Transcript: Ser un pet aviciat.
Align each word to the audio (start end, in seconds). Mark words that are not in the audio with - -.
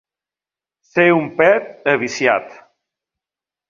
Ser 0.93 1.05
un 1.19 1.29
pet 1.43 1.93
aviciat. 1.97 2.53